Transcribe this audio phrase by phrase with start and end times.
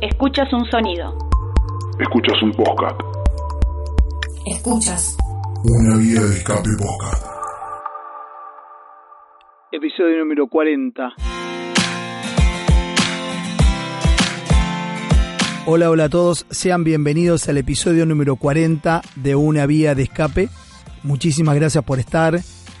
[0.00, 1.12] Escuchas un sonido.
[1.98, 3.00] Escuchas un podcast.
[4.46, 5.16] Escuchas.
[5.64, 7.26] Una vía de escape podcast.
[9.72, 11.02] Episodio número 40.
[15.66, 20.48] Hola, hola a todos, sean bienvenidos al episodio número 40 de Una Vía de Escape.
[21.02, 22.38] Muchísimas gracias por estar,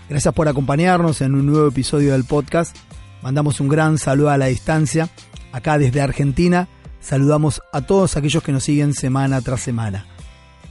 [0.08, 2.76] gracias por acompañarnos en un nuevo episodio del podcast.
[3.22, 5.08] Mandamos un gran saludo a la distancia,
[5.50, 6.68] acá desde Argentina,
[7.00, 10.06] saludamos a todos aquellos que nos siguen semana tras semana.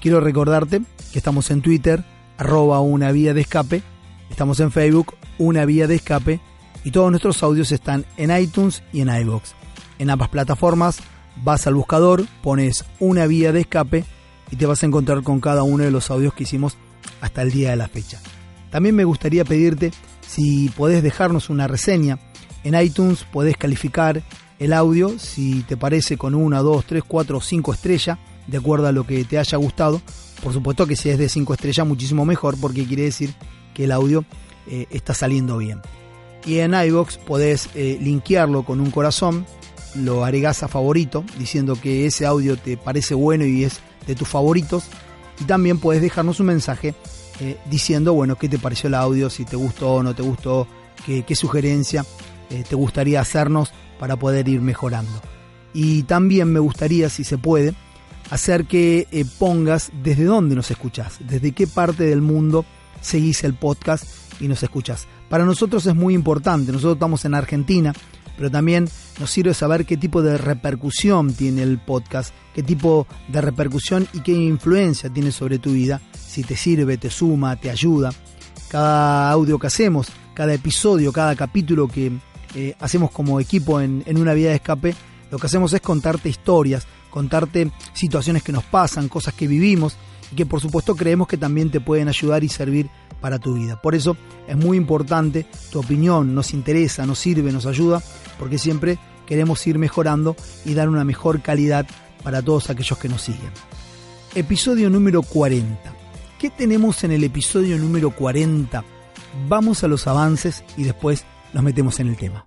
[0.01, 2.03] Quiero recordarte que estamos en Twitter,
[2.37, 3.81] arroba una vía de escape,
[4.29, 6.39] estamos en Facebook, una vía de escape,
[6.83, 9.55] y todos nuestros audios están en iTunes y en iBox.
[9.99, 10.99] En ambas plataformas
[11.43, 14.05] vas al buscador, pones una vía de escape
[14.51, 16.77] y te vas a encontrar con cada uno de los audios que hicimos
[17.21, 18.21] hasta el día de la fecha.
[18.69, 19.91] También me gustaría pedirte
[20.25, 22.19] si podés dejarnos una reseña.
[22.63, 24.21] En iTunes podés calificar
[24.59, 28.87] el audio, si te parece con una, dos, tres, cuatro o cinco estrellas, de acuerdo
[28.87, 30.01] a lo que te haya gustado.
[30.43, 33.33] Por supuesto que si es de cinco estrellas, muchísimo mejor, porque quiere decir
[33.73, 34.25] que el audio
[34.67, 35.81] eh, está saliendo bien.
[36.45, 39.45] Y en iBox podés eh, linkearlo con un corazón,
[39.95, 44.27] lo agregás a favorito, diciendo que ese audio te parece bueno y es de tus
[44.27, 44.85] favoritos.
[45.39, 46.95] Y también puedes dejarnos un mensaje
[47.39, 50.67] eh, diciendo, bueno, qué te pareció el audio, si te gustó o no te gustó,
[51.05, 52.05] qué, sugerencia
[52.49, 55.21] te gustaría hacernos para poder ir mejorando.
[55.73, 57.73] Y también me gustaría, si se puede,
[58.29, 62.65] hacer que eh, pongas desde dónde nos escuchas, desde qué parte del mundo
[63.01, 64.05] seguís el podcast
[64.39, 65.07] y nos escuchas.
[65.29, 67.93] Para nosotros es muy importante, nosotros estamos en Argentina,
[68.37, 68.87] pero también
[69.19, 74.21] nos sirve saber qué tipo de repercusión tiene el podcast, qué tipo de repercusión y
[74.21, 78.11] qué influencia tiene sobre tu vida, si te sirve, te suma, te ayuda.
[78.69, 82.11] Cada audio que hacemos, cada episodio, cada capítulo que
[82.55, 84.95] eh, hacemos como equipo en, en una vía de escape,
[85.31, 89.95] lo que hacemos es contarte historias, contarte situaciones que nos pasan, cosas que vivimos
[90.31, 92.89] y que por supuesto creemos que también te pueden ayudar y servir
[93.21, 93.81] para tu vida.
[93.81, 94.15] Por eso
[94.47, 98.01] es muy importante tu opinión, nos interesa, nos sirve, nos ayuda,
[98.37, 100.35] porque siempre queremos ir mejorando
[100.65, 101.87] y dar una mejor calidad
[102.23, 103.51] para todos aquellos que nos siguen.
[104.35, 105.93] Episodio número 40.
[106.39, 108.83] ¿Qué tenemos en el episodio número 40?
[109.47, 112.45] Vamos a los avances y después nos metemos en el tema.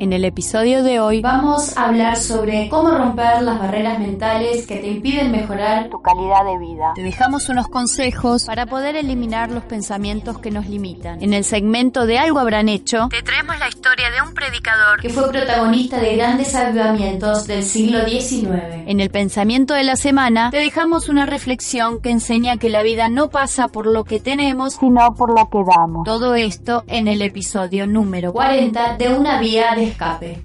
[0.00, 4.76] En el episodio de hoy Vamos a hablar sobre cómo romper las barreras mentales que
[4.76, 6.92] te impiden mejorar tu calidad de vida.
[6.94, 11.22] te dejamos unos consejos para poder eliminar los pensamientos que nos limitan.
[11.22, 15.10] En el segmento de Algo habrán hecho, te traemos la historia de un predicador Que
[15.10, 18.86] fue protagonista de grandes avivamientos del siglo XIX.
[18.86, 23.10] En el pensamiento de la semana, te dejamos una reflexión que enseña que la vida
[23.10, 26.04] no pasa por lo que tenemos, Sino por lo que damos.
[26.06, 30.44] todo esto en el episodio número 40 de una vía de escape.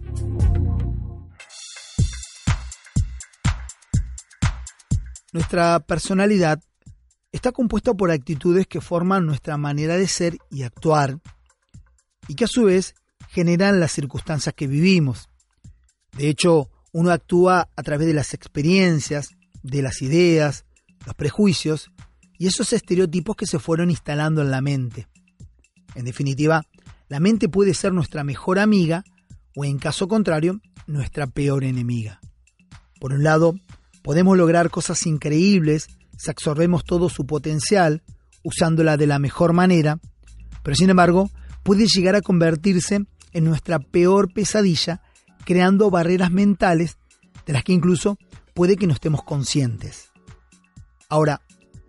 [5.34, 6.62] Nuestra personalidad
[7.32, 11.20] está compuesta por actitudes que forman nuestra manera de ser y actuar
[12.28, 12.96] y que a su vez
[13.28, 15.30] generan las circunstancias que vivimos.
[16.18, 20.64] De hecho, uno actúa a través de las experiencias, de las ideas,
[21.06, 21.92] los prejuicios
[22.38, 25.10] y esos estereotipos que se fueron instalando en la mente.
[25.96, 26.64] En definitiva,
[27.10, 29.04] la mente puede ser nuestra mejor amiga
[29.56, 32.20] o en caso contrario, nuestra peor enemiga.
[33.00, 33.56] Por un lado,
[34.04, 38.04] podemos lograr cosas increíbles si absorbemos todo su potencial
[38.44, 40.00] usándola de la mejor manera,
[40.64, 41.30] pero sin embargo
[41.64, 45.02] puede llegar a convertirse en nuestra peor pesadilla
[45.46, 46.98] creando barreras mentales
[47.46, 48.18] de las que incluso
[48.54, 50.10] puede que no estemos conscientes.
[51.10, 51.42] Ahora,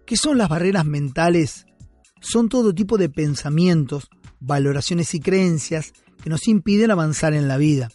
[0.05, 1.67] ¿qué son las barreras mentales?
[2.20, 4.08] Son todo tipo de pensamientos,
[4.40, 5.93] valoraciones y creencias
[6.26, 7.88] que nos impiden avanzar en la vida,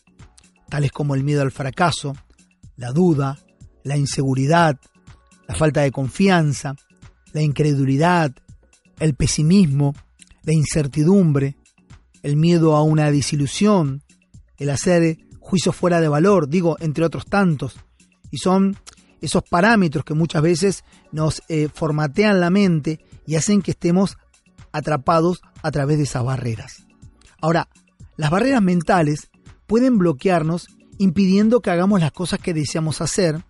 [0.69, 2.15] tales como el miedo al fracaso,
[2.77, 3.37] la duda,
[3.83, 4.79] la inseguridad,
[5.49, 6.73] la falta de confianza,
[7.33, 8.31] la incredulidad,
[9.01, 9.93] el pesimismo,
[10.43, 11.57] la incertidumbre,
[12.23, 14.01] el miedo a una desilusión,
[14.55, 17.75] el hacer juicios fuera de valor, digo, entre otros tantos.
[18.31, 18.77] Y son
[19.19, 24.17] esos parámetros que muchas veces nos eh, formatean la mente y hacen que estemos
[24.71, 26.85] atrapados a través de esas barreras.
[27.41, 27.67] Ahora,
[28.21, 29.31] Las barreras mentales
[29.65, 30.67] pueden bloquearnos
[30.99, 33.43] impidiendo que hagamos las cosas que deseamos hacer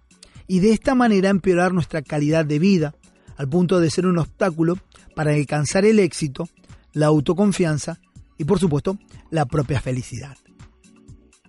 [0.47, 2.95] y de esta manera empeorar nuestra calidad de vida,
[3.35, 4.77] al punto de ser un obstáculo
[5.13, 6.47] para alcanzar el éxito,
[6.93, 7.99] la autoconfianza
[8.37, 8.97] y por supuesto
[9.29, 10.37] la propia felicidad.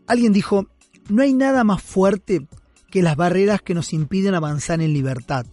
[0.08, 0.66] Alguien dijo,
[1.08, 2.48] no hay nada más fuerte
[2.90, 5.46] que las barreras que nos impiden avanzar en libertad.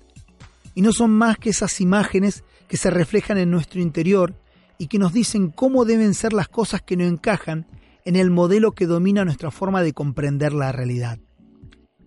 [0.74, 4.33] Y no son más que esas imágenes que se reflejan en nuestro interior
[4.80, 7.68] y que nos dicen cómo deben ser las cosas que no encajan
[8.06, 11.20] en el modelo que domina nuestra forma de comprender la realidad.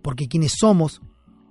[0.02, 1.00] Porque quienes somos,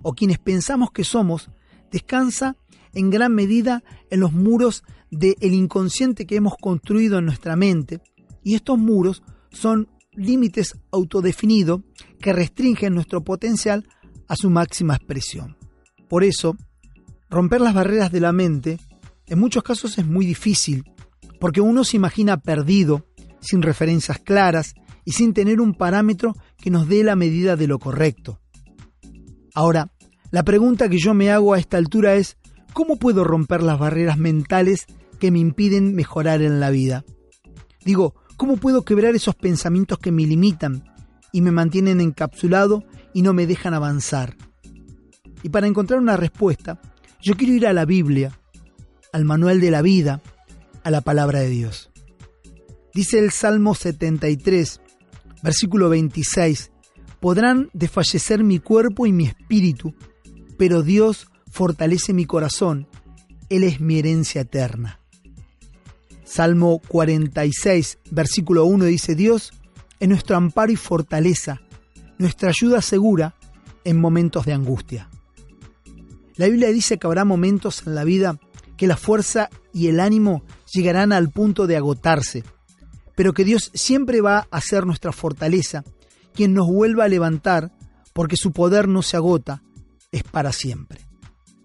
[0.02, 1.48] o quienes pensamos que somos,
[1.90, 2.56] descansa
[2.92, 8.00] en gran medida en los muros del inconsciente que hemos construido en nuestra mente,
[8.42, 11.82] y estos muros son límites autodefinidos
[12.20, 13.86] que restringen nuestro potencial
[14.26, 15.56] a su máxima expresión.
[16.08, 16.56] Por eso,
[17.30, 18.78] romper las barreras de la mente
[19.26, 20.84] en muchos casos es muy difícil,
[21.40, 23.06] porque uno se imagina perdido,
[23.40, 24.74] sin referencias claras
[25.04, 28.40] y sin tener un parámetro que nos dé la medida de lo correcto.
[29.54, 29.92] Ahora,
[30.30, 32.38] la pregunta que yo me hago a esta altura es,
[32.72, 34.86] ¿cómo puedo romper las barreras mentales
[35.18, 37.04] que me impiden mejorar en la vida?
[37.84, 40.82] Digo, ¿Cómo puedo quebrar esos pensamientos que me limitan
[41.32, 42.82] y me mantienen encapsulado
[43.14, 44.36] y no me dejan avanzar?
[45.44, 46.80] Y para encontrar una respuesta,
[47.20, 48.36] yo quiero ir a la Biblia,
[49.12, 50.22] al manual de la vida,
[50.84, 51.90] a la palabra de Dios.
[52.94, 54.80] Dice el Salmo 73,
[55.42, 56.70] versículo 26,
[57.20, 59.94] podrán desfallecer mi cuerpo y mi espíritu,
[60.58, 62.88] pero Dios fortalece mi corazón,
[63.48, 65.00] Él es mi herencia eterna.
[66.24, 69.52] Salmo 46, versículo 1 dice, Dios
[70.00, 71.60] es nuestro amparo y fortaleza,
[72.18, 73.34] nuestra ayuda segura
[73.84, 75.08] en momentos de angustia.
[76.36, 78.40] La Biblia dice que habrá momentos en la vida
[78.76, 82.44] que la fuerza y el ánimo llegarán al punto de agotarse,
[83.14, 85.84] pero que Dios siempre va a ser nuestra fortaleza,
[86.34, 87.72] quien nos vuelva a levantar,
[88.12, 89.62] porque su poder no se agota,
[90.10, 91.00] es para siempre.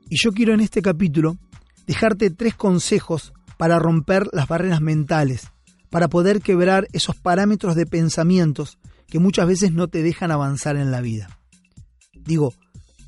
[0.09, 1.37] Y yo quiero en este capítulo
[1.85, 5.47] dejarte tres consejos para romper las barreras mentales,
[5.89, 8.77] para poder quebrar esos parámetros de pensamientos
[9.07, 11.39] que muchas veces no te dejan avanzar en la vida.
[12.13, 12.53] Digo,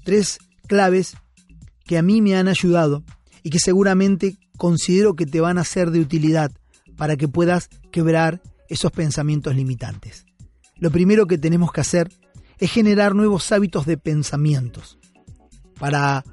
[0.03, 1.17] tres claves
[1.85, 3.03] que a mí me han ayudado
[3.43, 6.51] y que seguramente considero que te van a ser de utilidad
[6.97, 10.25] para que puedas quebrar esos pensamientos limitantes.
[10.75, 12.11] Lo primero que tenemos que hacer
[12.59, 14.99] es generar nuevos hábitos de pensamientos.
[15.79, 16.25] Para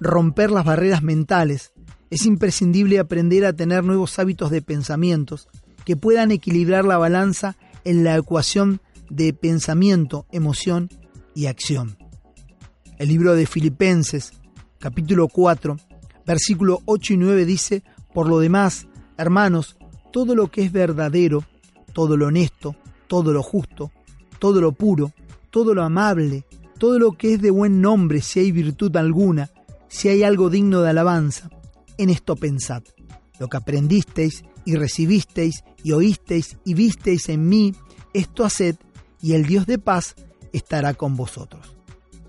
[0.00, 1.72] romper las barreras mentales
[2.10, 5.48] es imprescindible aprender a tener nuevos hábitos de pensamientos
[5.84, 10.88] que puedan equilibrar la balanza en la ecuación de pensamiento, emoción
[11.32, 11.96] y acción.
[12.98, 14.32] El libro de Filipenses,
[14.80, 15.76] capítulo 4,
[16.28, 17.82] versículo 8 y 9 dice,
[18.12, 18.86] Por lo demás,
[19.16, 19.78] hermanos,
[20.12, 21.42] todo lo que es verdadero,
[21.94, 22.76] todo lo honesto,
[23.06, 23.90] todo lo justo,
[24.38, 25.12] todo lo puro,
[25.50, 26.44] todo lo amable,
[26.78, 29.50] todo lo que es de buen nombre, si hay virtud alguna,
[29.88, 31.48] si hay algo digno de alabanza,
[31.96, 32.82] en esto pensad.
[33.40, 37.74] Lo que aprendisteis y recibisteis y oísteis y visteis en mí,
[38.12, 38.76] esto haced,
[39.22, 40.14] y el Dios de paz
[40.52, 41.74] estará con vosotros.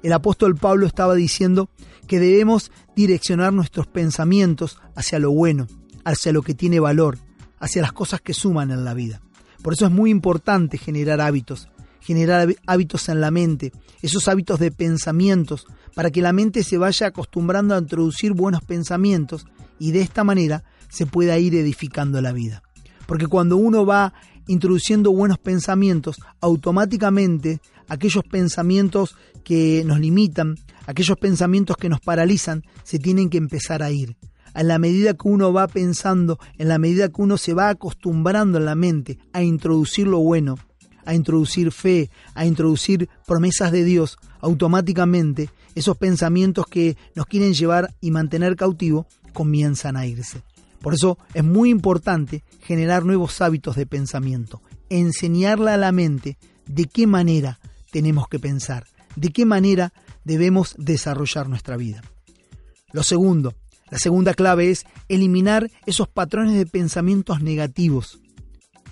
[0.04, 1.70] El apóstol Pablo estaba diciendo
[2.10, 5.68] que debemos direccionar nuestros pensamientos hacia lo bueno,
[6.04, 7.20] hacia lo que tiene valor,
[7.60, 9.22] hacia las cosas que suman en la vida.
[9.62, 11.70] Por eso es muy importante generar hábitos,
[12.02, 17.08] generar hábitos en la mente, esos hábitos de pensamientos, para que la mente se vaya
[17.08, 19.46] acostumbrando a introducir buenos pensamientos
[19.78, 22.64] y de esta manera se pueda ir edificando la vida.
[23.06, 24.14] Porque cuando uno va
[24.48, 30.56] introduciendo buenos pensamientos, automáticamente aquellos pensamientos que nos limitan,
[30.90, 34.18] aquellos pensamientos que nos paralizan, se tienen que empezar a ir.
[34.56, 38.58] A la medida que uno va pensando, en la medida que uno se va acostumbrando
[38.58, 40.58] en la mente a introducir lo bueno,
[41.06, 47.94] a introducir fe, a introducir promesas de Dios, automáticamente esos pensamientos que nos quieren llevar
[48.02, 50.42] y mantener cautivo comienzan a irse.
[50.82, 56.86] Por eso es muy importante generar nuevos hábitos de pensamiento, enseñarle a la mente de
[56.86, 57.60] qué manera
[57.92, 59.94] tenemos que pensar, de qué manera
[60.30, 62.04] debemos desarrollar nuestra vida.
[62.94, 63.56] Lo segundo,
[63.90, 68.20] la segunda clave es eliminar esos patrones de pensamientos negativos.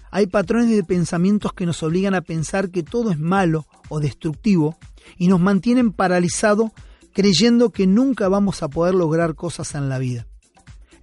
[0.10, 4.78] Hay patrones de pensamientos que nos obligan a pensar que todo es malo o destructivo
[5.18, 6.72] y nos mantienen paralizados
[7.14, 10.26] creyendo que nunca vamos a poder lograr cosas en la vida.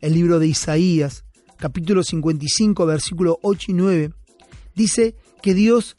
[0.01, 1.25] El libro de Isaías,
[1.59, 4.11] capítulo 55, versículo 8 y 9,
[4.75, 5.95] dice que Dios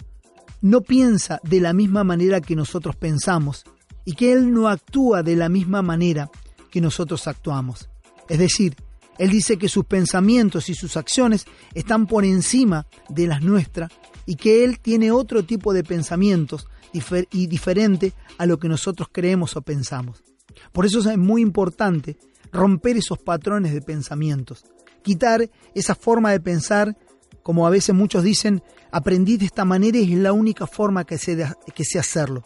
[0.61, 3.63] no piensa de la misma manera que nosotros pensamos
[4.05, 6.29] y que Él no actúa de la misma manera
[6.71, 7.89] que nosotros actuamos.
[8.29, 8.75] Es decir,
[9.17, 13.91] Él dice que sus pensamientos y sus acciones están por encima de las nuestras
[14.25, 19.55] y que Él tiene otro tipo de pensamientos y diferente a lo que nosotros creemos
[19.57, 20.23] o pensamos.
[20.71, 22.17] Por eso es muy importante
[22.51, 24.63] romper esos patrones de pensamientos,
[25.03, 26.97] quitar esa forma de pensar,
[27.43, 31.17] como a veces muchos dicen, aprendí de esta manera y es la única forma que
[31.17, 31.37] sé,
[31.75, 32.43] que sé hacerlo.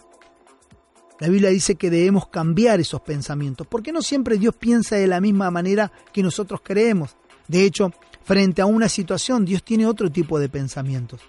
[1.19, 5.19] La Biblia dice que debemos cambiar esos pensamientos, porque no siempre Dios piensa de la
[5.19, 7.17] misma manera que nosotros creemos.
[7.49, 7.91] De hecho,
[8.23, 11.19] frente a una situación, Dios tiene otro tipo de pensamientos.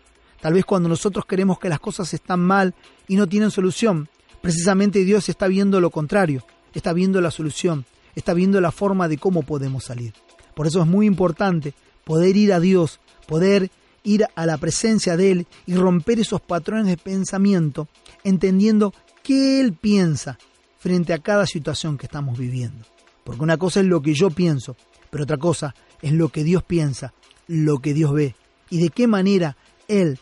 [0.41, 2.73] Tal vez cuando nosotros creemos que las cosas están mal
[3.09, 4.09] y no tienen solución,
[4.41, 9.19] precisamente Dios está viendo lo contrario, está viendo la solución, está viendo la forma de
[9.19, 10.15] cómo podemos salir.
[10.55, 13.71] Por eso es muy importante poder ir a Dios, poder
[14.05, 17.89] ir a la presencia de Él y romper esos patrones de pensamiento,
[18.25, 20.39] entendiendo qué Él piensa
[20.79, 22.87] frente a cada situación que estamos viviendo.
[23.25, 24.77] Porque una cosa es lo que yo pienso,
[25.11, 27.13] pero otra cosa es lo que Dios piensa,
[27.47, 28.35] lo que Dios ve
[28.71, 29.57] y de qué manera
[29.89, 30.19] Él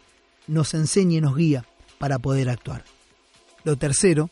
[0.47, 1.65] nos enseña y nos guía
[1.99, 2.85] para poder actuar.
[3.65, 4.31] Lo tercero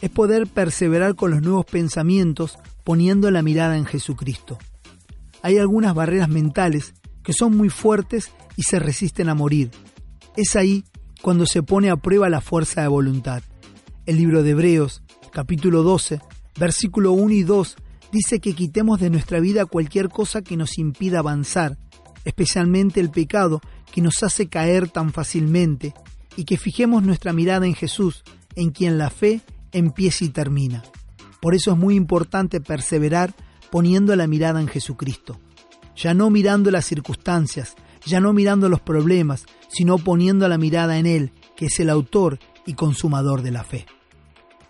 [0.00, 4.58] es poder perseverar con los nuevos pensamientos poniendo la mirada en Jesucristo.
[5.42, 9.70] Hay algunas barreras mentales que son muy fuertes y se resisten a morir.
[10.36, 10.84] Es ahí
[11.22, 13.42] cuando se pone a prueba la fuerza de voluntad.
[14.06, 16.20] El libro de Hebreos, capítulo 12,
[16.60, 17.76] versículo 1 y 2,
[18.12, 21.78] dice que quitemos de nuestra vida cualquier cosa que nos impida avanzar,
[22.26, 25.94] especialmente el pecado que nos hace caer tan fácilmente,
[26.36, 28.24] y que fijemos nuestra mirada en Jesús,
[28.56, 29.40] en quien la fe
[29.72, 30.82] empieza y termina.
[31.40, 33.32] Por eso es muy importante perseverar
[33.70, 35.40] poniendo la mirada en Jesucristo,
[35.96, 41.06] ya no mirando las circunstancias, ya no mirando los problemas, sino poniendo la mirada en
[41.06, 43.86] Él, que es el autor y consumador de la fe.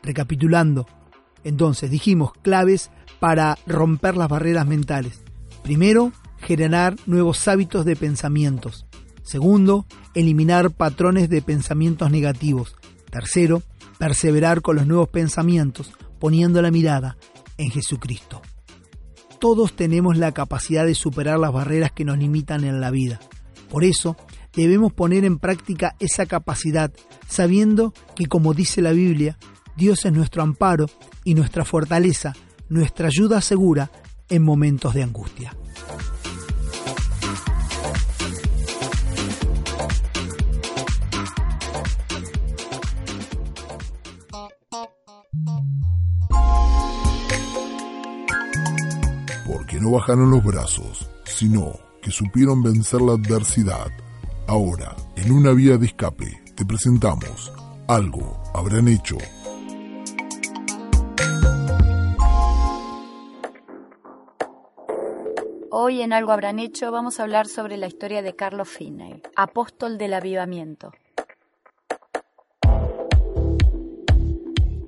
[0.03, 0.87] Recapitulando,
[1.45, 5.23] entonces dijimos claves para romper las barreras mentales.
[5.63, 8.87] Primero, generar nuevos hábitos de pensamientos.
[9.23, 12.77] Segundo, eliminar patrones de pensamientos negativos.
[13.11, 13.63] Tercero,
[13.99, 17.17] perseverar con los nuevos pensamientos, poniendo la mirada
[17.57, 18.43] en Jesucristo.
[19.39, 23.21] Todos tenemos la capacidad de superar las barreras que nos limitan en la vida.
[23.71, 24.17] Por eso,
[24.57, 26.93] debemos poner en práctica esa capacidad,
[27.29, 29.39] sabiendo que, como dice la Biblia,
[29.77, 30.87] Dios es nuestro amparo
[31.25, 32.35] y nuestra fortaleza,
[32.69, 33.91] nuestra ayuda segura
[34.29, 35.57] en momentos de angustia.
[49.47, 53.91] Porque no bajaron los brazos, sino que supieron vencer la adversidad
[54.47, 57.51] Ahora, en una vía de escape, te presentamos
[57.89, 59.17] Algo habrán hecho.
[65.71, 69.97] Hoy en Algo habrán hecho vamos a hablar sobre la historia de Carlos Finney, apóstol
[69.97, 70.93] del avivamiento.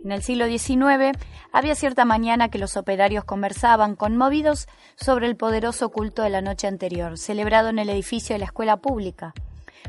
[0.06, 1.18] En el siglo XIX
[1.50, 6.68] había cierta mañana que los operarios conversaban, conmovidos, sobre el poderoso culto de la noche
[6.68, 9.34] anterior, celebrado en el edificio de la escuela pública.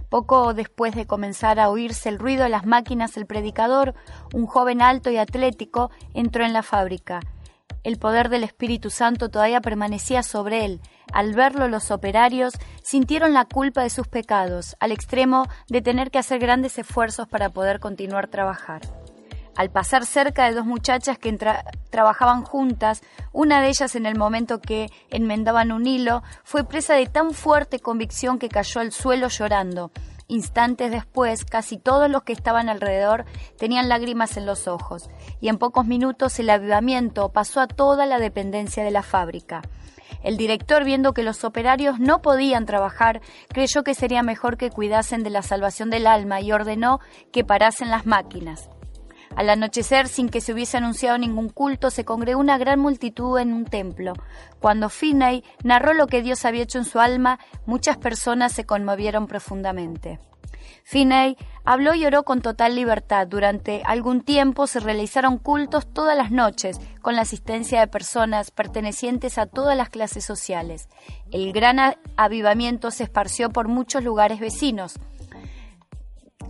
[0.10, 3.94] Poco después de comenzar a oírse el ruido de las máquinas, el predicador,
[4.34, 7.20] un joven alto y atlético, entró en la fábrica.
[7.84, 10.82] El poder del Espíritu Santo todavía permanecía sobre él.
[11.14, 16.18] Al verlo los operarios sintieron la culpa de sus pecados, al extremo de tener que
[16.18, 18.82] hacer grandes esfuerzos para poder continuar trabajar.
[19.58, 21.36] Al pasar cerca de dos muchachas que
[21.90, 23.02] trabajaban juntas,
[23.34, 27.80] una de ellas en el momento que enmendaban un hilo, fue presa de tan fuerte
[27.80, 29.92] convicción que cayó al suelo llorando.
[30.28, 33.26] Instantes después, casi todos los que estaban alrededor
[33.58, 35.10] tenían lágrimas en los ojos,
[35.42, 39.64] y en pocos minutos el avivamiento pasó a toda la dependencia de la fábrica.
[40.22, 45.24] El director, viendo que los operarios no podían trabajar, creyó que sería mejor que cuidasen
[45.24, 47.00] de la salvación del alma y ordenó
[47.32, 48.70] que parasen las máquinas.
[49.36, 53.54] Al anochecer, sin que se hubiese anunciado ningún culto, se congregó una gran multitud en
[53.54, 54.14] un templo.
[54.60, 59.28] Cuando Finney narró lo que Dios había hecho en su alma, muchas personas se conmovieron
[59.28, 60.20] profundamente.
[60.84, 63.28] Finney habló y oró con total libertad.
[63.28, 69.38] Durante algún tiempo se realizaron cultos todas las noches, con la asistencia de personas pertenecientes
[69.38, 70.88] a todas las clases sociales.
[71.30, 74.98] El gran avivamiento se esparció por muchos lugares vecinos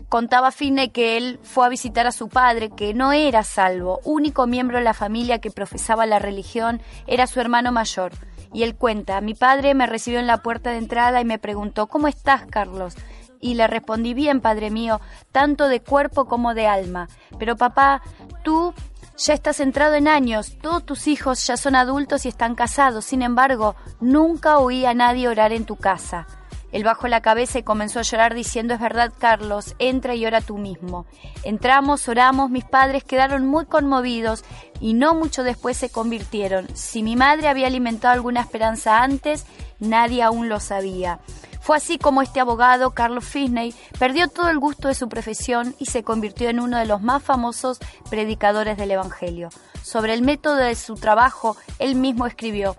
[0.09, 4.47] contaba Fine que él fue a visitar a su padre, que no era salvo, único
[4.47, 8.11] miembro de la familia que profesaba la religión era su hermano mayor.
[8.53, 11.87] Y él cuenta, mi padre me recibió en la puerta de entrada y me preguntó,
[11.87, 12.95] ¿cómo estás, Carlos?
[13.39, 14.99] Y le respondí, bien, padre mío,
[15.31, 17.07] tanto de cuerpo como de alma.
[17.37, 18.01] Pero papá,
[18.43, 18.73] tú
[19.17, 23.21] ya estás entrado en años, todos tus hijos ya son adultos y están casados, sin
[23.21, 26.27] embargo, nunca oí a nadie orar en tu casa.
[26.71, 30.41] Él bajó la cabeza y comenzó a llorar diciendo, es verdad, Carlos, entra y ora
[30.41, 31.05] tú mismo.
[31.43, 34.43] Entramos, oramos, mis padres quedaron muy conmovidos
[34.81, 36.67] y no mucho después se convirtieron.
[36.75, 39.45] Si mi madre había alimentado alguna esperanza antes,
[39.79, 41.19] nadie aún lo sabía.
[41.67, 45.87] Fue así como este abogado, Carlos Finney, perdió todo el gusto de su profesión y
[45.87, 49.49] se convirtió en uno de los más famosos predicadores del Evangelio.
[49.83, 52.77] Sobre el método de su trabajo, él mismo escribió,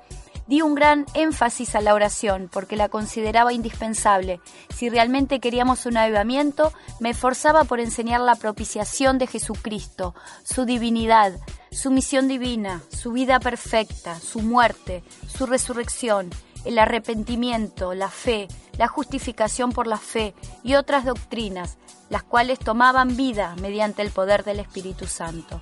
[0.48, 4.40] Di un gran énfasis a la oración porque la consideraba indispensable.
[4.74, 10.14] Si realmente queríamos un avivamiento, me esforzaba por enseñar la propiciación de Jesucristo,
[10.44, 11.38] su divinidad,
[11.70, 16.30] su misión divina, su vida perfecta, su muerte, su resurrección,
[16.64, 21.76] el arrepentimiento, la fe, la justificación por la fe y otras doctrinas,
[22.08, 25.60] las cuales tomaban vida mediante el poder del Espíritu Santo.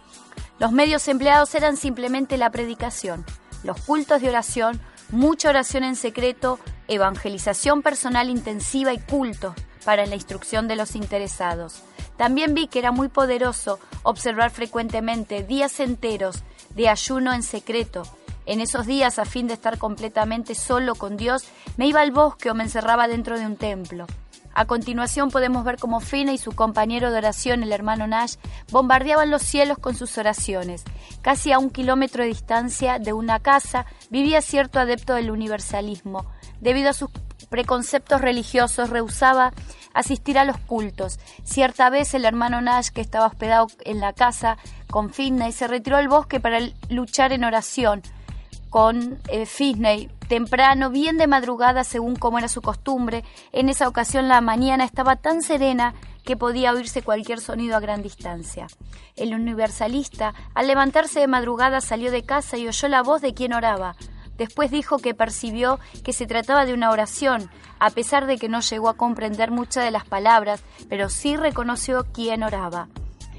[0.61, 3.27] Los medios empleados eran simplemente la predicación
[3.65, 6.59] los cultos de oración, mucha oración en secreto,
[6.89, 11.83] evangelización personal intensiva y culto para la instrucción de los interesados.
[12.17, 16.43] También vi que era muy poderoso observar frecuentemente días enteros
[16.75, 18.03] de ayuno en secreto.
[18.47, 21.45] En esos días, a fin de estar completamente solo con Dios,
[21.77, 24.07] me iba al bosque o me encerraba dentro de un templo.
[24.59, 28.37] A continuación podemos ver cómo Fina y su compañero de oración, el hermano Nash,
[28.73, 30.83] bombardeaban los cielos con sus oraciones.
[31.21, 36.25] Casi a un kilómetro de distancia de una casa vivía cierto adepto del universalismo.
[36.59, 37.11] Debido a sus
[37.51, 39.53] preconceptos religiosos, rehusaba
[39.93, 41.21] asistir a los cultos.
[41.45, 44.57] Cierta vez el hermano Nash, que estaba hospedado en la casa
[44.91, 48.01] con y se retiró al bosque para luchar en oración
[48.71, 53.25] con eh, Finney temprano, bien de madrugada según como era su costumbre.
[53.53, 58.03] En esa ocasión la mañana estaba tan serena que podía oírse cualquier sonido a gran
[58.03, 58.67] distancia.
[59.15, 63.53] El universalista, al levantarse de madrugada, salió de casa y oyó la voz de quien
[63.53, 63.97] oraba.
[64.37, 68.61] Después dijo que percibió que se trataba de una oración, a pesar de que no
[68.61, 72.89] llegó a comprender muchas de las palabras, pero sí reconoció quién oraba.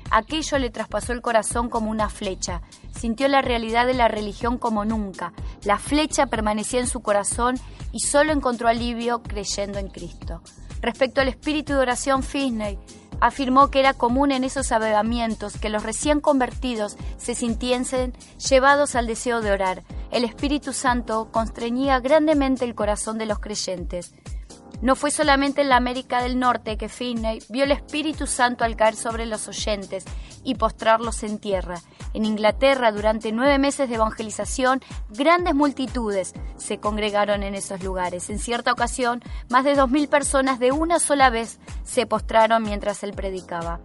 [0.09, 2.61] Aquello le traspasó el corazón como una flecha.
[2.97, 5.33] Sintió la realidad de la religión como nunca.
[5.63, 7.55] La flecha permanecía en su corazón
[7.91, 10.41] y solo encontró alivio creyendo en Cristo.
[10.81, 12.77] Respecto al espíritu de oración, Finney
[13.19, 18.13] afirmó que era común en esos avivamientos que los recién convertidos se sintiesen
[18.49, 19.83] llevados al deseo de orar.
[20.11, 24.13] El Espíritu Santo constreñía grandemente el corazón de los creyentes.
[24.81, 28.75] No fue solamente en la América del Norte que Finney vio el Espíritu Santo al
[28.75, 30.05] caer sobre los oyentes
[30.43, 31.81] y postrarlos en tierra.
[32.13, 38.29] En Inglaterra, durante nueve meses de evangelización, grandes multitudes se congregaron en esos lugares.
[38.29, 43.01] En cierta ocasión, más de dos mil personas de una sola vez se postraron mientras
[43.03, 43.79] él predicaba.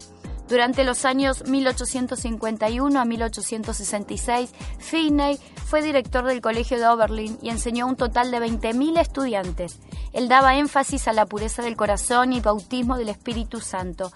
[0.52, 7.86] Durante los años 1851 a 1866, Finney fue director del Colegio de Oberlin y enseñó
[7.86, 9.78] un total de 20.000 estudiantes.
[10.12, 14.12] Él daba énfasis a la pureza del corazón y bautismo del Espíritu Santo,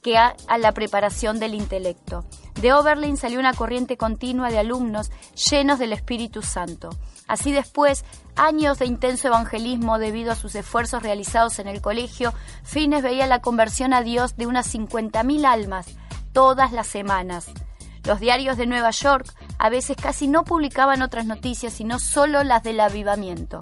[0.00, 2.24] que a, a la preparación del intelecto.
[2.60, 5.10] De Oberlin salió una corriente continua de alumnos
[5.50, 6.90] llenos del Espíritu Santo.
[7.30, 13.04] Así después, años de intenso evangelismo debido a sus esfuerzos realizados en el colegio, Fines
[13.04, 15.86] veía la conversión a Dios de unas 50.000 almas
[16.32, 17.46] todas las semanas.
[18.02, 22.64] Los diarios de Nueva York a veces casi no publicaban otras noticias, sino solo las
[22.64, 23.60] del avivamiento.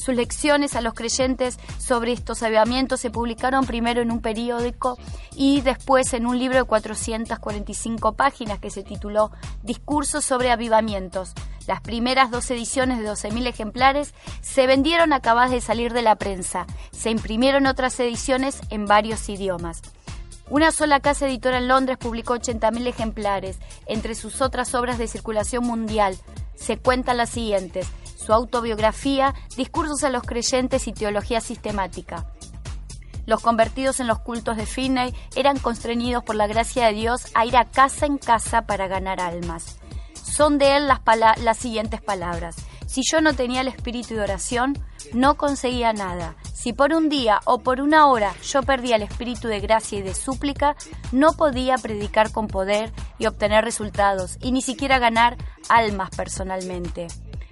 [0.00, 4.96] Sus lecciones a los creyentes sobre estos avivamientos se publicaron primero en un periódico
[5.36, 9.30] y después en un libro de 445 páginas que se tituló
[9.62, 11.34] Discursos sobre avivamientos.
[11.66, 16.66] Las primeras dos ediciones de 12.000 ejemplares se vendieron acabadas de salir de la prensa.
[16.92, 19.82] Se imprimieron otras ediciones en varios idiomas.
[20.48, 23.58] Una sola casa editora en Londres publicó 80.000 ejemplares.
[23.84, 26.16] Entre sus otras obras de circulación mundial
[26.54, 27.86] se cuentan las siguientes
[28.30, 32.26] su autobiografía, discursos a los creyentes y teología sistemática.
[33.26, 37.44] Los convertidos en los cultos de Finney eran constreñidos por la gracia de Dios a
[37.44, 39.80] ir a casa en casa para ganar almas.
[40.14, 41.00] Son de él las,
[41.42, 42.54] las siguientes palabras.
[42.86, 44.78] Si yo no tenía el espíritu de oración,
[45.12, 46.36] no conseguía nada.
[46.54, 50.02] Si por un día o por una hora yo perdía el espíritu de gracia y
[50.02, 50.76] de súplica,
[51.10, 55.36] no podía predicar con poder y obtener resultados, y ni siquiera ganar
[55.68, 57.08] almas personalmente.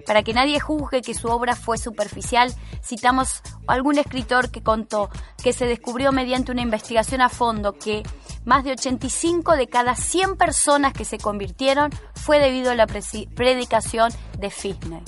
[0.09, 2.51] Para que nadie juzgue que su obra fue superficial,
[2.83, 5.11] citamos algún escritor que contó
[5.43, 8.01] que se descubrió mediante una investigación a fondo que
[8.43, 14.11] más de 85 de cada 100 personas que se convirtieron fue debido a la predicación
[14.39, 15.03] de Finney.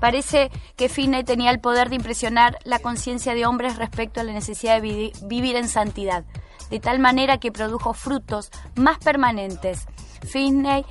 [0.00, 4.34] Parece que Finney tenía el poder de impresionar la conciencia de hombres respecto a la
[4.34, 6.26] necesidad de vivir en santidad,
[6.68, 9.86] de tal manera que produjo frutos más permanentes.
[10.26, 10.84] Finney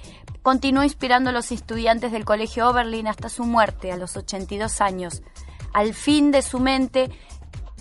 [0.46, 5.24] continuó inspirando a los estudiantes del Colegio Oberlin hasta su muerte a los 82 años.
[5.74, 7.10] Al fin de su mente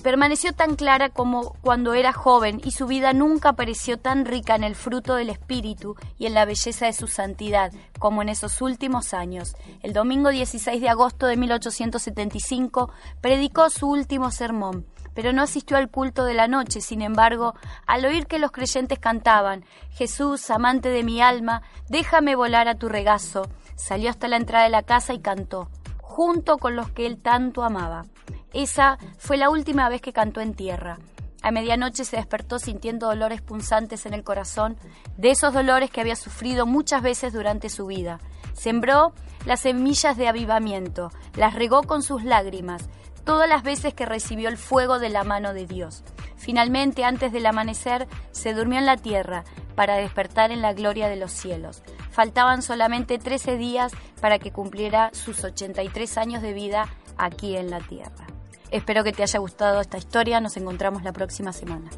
[0.03, 4.65] permaneció tan clara como cuando era joven y su vida nunca pareció tan rica en
[4.65, 9.13] el fruto del Espíritu y en la belleza de su santidad como en esos últimos
[9.13, 9.55] años.
[9.83, 15.91] El domingo 16 de agosto de 1875 predicó su último sermón pero no asistió al
[15.91, 16.81] culto de la noche.
[16.81, 17.55] Sin embargo,
[17.87, 22.89] al oír que los creyentes cantaban, Jesús, amante de mi alma, déjame volar a tu
[22.89, 25.69] regazo, salió hasta la entrada de la casa y cantó,
[26.03, 28.05] junto con los que él tanto amaba.
[28.53, 30.99] Esa fue la última vez que cantó en tierra.
[31.43, 34.79] A medianoche se despertó sintiendo dolores punzantes en el corazón,
[35.19, 38.19] de esos dolores que había sufrido muchas veces durante su vida.
[38.55, 39.13] Sembró
[39.45, 42.89] las semillas de avivamiento, las regó con sus lágrimas,
[43.25, 46.03] todas las veces que recibió el fuego de la mano de Dios.
[46.37, 51.17] Finalmente, antes del amanecer, se durmió en la tierra para despertar en la gloria de
[51.17, 51.83] los cielos.
[52.11, 57.81] Faltaban solamente 13 días para que cumpliera sus 83 años de vida aquí en la
[57.81, 58.27] tierra.
[58.71, 60.41] Espero que te haya gustado esta historia.
[60.41, 61.91] Nos encontramos la próxima semana.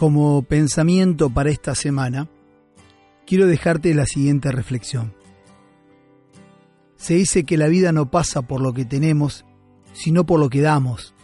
[0.00, 2.26] Como pensamiento para esta semana,
[3.26, 5.12] quiero dejarte la siguiente reflexión.
[6.96, 9.44] Se dice que la vida no pasa por lo que tenemos,
[9.92, 11.14] sino por lo que damos.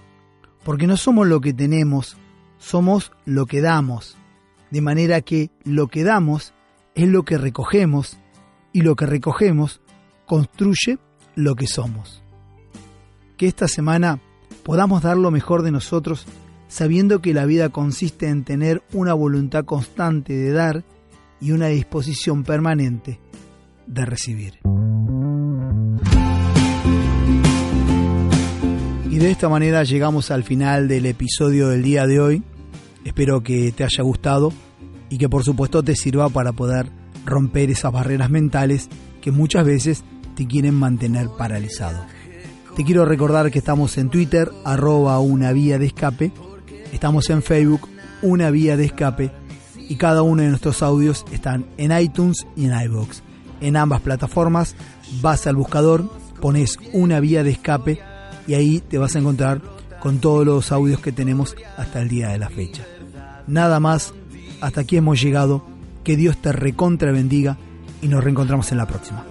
[0.62, 2.18] Porque no somos lo que tenemos,
[2.58, 4.18] somos lo que damos.
[4.70, 6.52] De manera que lo que damos
[6.94, 8.18] es lo que recogemos
[8.74, 9.80] y lo que recogemos
[10.26, 10.98] construye
[11.34, 12.22] lo que somos.
[13.38, 14.20] Que esta semana
[14.64, 16.26] podamos dar lo mejor de nosotros
[16.68, 20.84] sabiendo que la vida consiste en tener una voluntad constante de dar
[21.40, 23.20] y una disposición permanente
[23.86, 24.58] de recibir.
[29.10, 32.42] Y de esta manera llegamos al final del episodio del día de hoy.
[33.04, 34.52] Espero que te haya gustado
[35.08, 36.90] y que por supuesto te sirva para poder
[37.24, 38.88] romper esas barreras mentales
[39.22, 42.04] que muchas veces te quieren mantener paralizado.
[42.76, 46.30] Te quiero recordar que estamos en Twitter, arroba una vía de escape,
[46.96, 47.88] estamos en Facebook,
[48.22, 49.30] una vía de escape,
[49.76, 53.22] y cada uno de nuestros audios están en iTunes y en iBox.
[53.60, 54.74] En ambas plataformas
[55.20, 58.00] vas al buscador, pones una vía de escape
[58.46, 59.60] y ahí te vas a encontrar
[60.00, 62.84] con todos los audios que tenemos hasta el día de la fecha.
[63.46, 64.14] Nada más,
[64.62, 65.66] hasta aquí hemos llegado,
[66.02, 67.58] que Dios te recontra bendiga
[68.00, 69.22] y nos reencontramos en la próxima.